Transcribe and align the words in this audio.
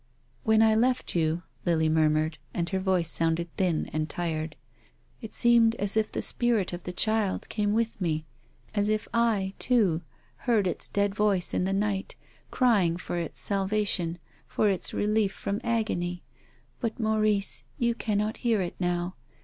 "When 0.43 0.63
I 0.63 0.73
left 0.73 1.15
you," 1.15 1.43
Lily 1.63 1.87
murmured, 1.87 2.39
and 2.55 2.67
her 2.69 2.79
voice 2.79 3.07
sounded 3.07 3.55
thin 3.55 3.87
and 3.93 4.09
tired," 4.09 4.55
it 5.21 5.35
seemed 5.35 5.75
as 5.75 5.95
if 5.95 6.11
the 6.11 6.23
spirit 6.23 6.73
of 6.73 6.85
the 6.85 6.91
child 6.91 7.47
came 7.49 7.73
with 7.75 8.01
me, 8.01 8.25
as 8.73 8.89
if 8.89 9.07
I, 9.13 9.53
too, 9.59 10.01
heard 10.47 10.65
its 10.65 10.87
dead 10.87 11.13
voice 11.13 11.53
in 11.53 11.65
the 11.65 11.71
night, 11.73 12.15
crying 12.49 12.97
for 12.97 13.15
its 13.17 13.39
salvation, 13.41 14.17
for 14.47 14.67
its 14.69 14.91
relief 14.91 15.33
from 15.33 15.61
agony. 15.63 16.23
But, 16.79 16.99
Maurice, 16.99 17.63
you 17.77 17.93
can 17.93 18.17
not 18.17 18.37
hear 18.37 18.59
it 18.59 18.73
now. 18.79 19.13